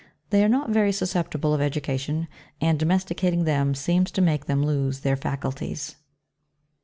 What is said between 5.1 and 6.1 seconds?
faculties 14.